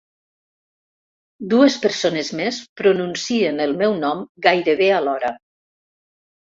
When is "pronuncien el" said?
2.83-3.79